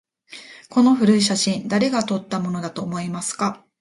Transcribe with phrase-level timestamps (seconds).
[0.71, 3.63] この古い写真、誰が撮ったものだと思いますか？